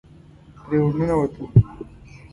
[0.63, 1.45] پرې ورننوتم.